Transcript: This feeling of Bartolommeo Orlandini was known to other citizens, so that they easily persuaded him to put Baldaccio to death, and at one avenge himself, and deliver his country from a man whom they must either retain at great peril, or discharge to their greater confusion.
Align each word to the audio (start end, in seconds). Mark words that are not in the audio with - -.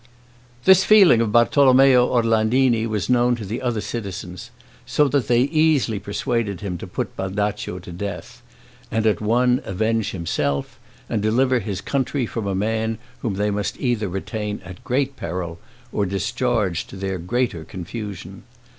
This 0.65 0.83
feeling 0.83 1.21
of 1.21 1.31
Bartolommeo 1.31 2.07
Orlandini 2.07 2.87
was 2.87 3.07
known 3.07 3.35
to 3.35 3.59
other 3.59 3.81
citizens, 3.81 4.49
so 4.83 5.07
that 5.07 5.27
they 5.27 5.41
easily 5.41 5.99
persuaded 5.99 6.61
him 6.61 6.75
to 6.79 6.87
put 6.87 7.15
Baldaccio 7.15 7.77
to 7.77 7.91
death, 7.91 8.41
and 8.89 9.05
at 9.05 9.21
one 9.21 9.61
avenge 9.63 10.09
himself, 10.09 10.79
and 11.07 11.21
deliver 11.21 11.59
his 11.59 11.81
country 11.81 12.25
from 12.25 12.47
a 12.47 12.55
man 12.55 12.97
whom 13.19 13.35
they 13.35 13.51
must 13.51 13.79
either 13.79 14.09
retain 14.09 14.59
at 14.65 14.83
great 14.83 15.15
peril, 15.17 15.59
or 15.91 16.07
discharge 16.07 16.87
to 16.87 16.95
their 16.95 17.19
greater 17.19 17.63
confusion. 17.63 18.41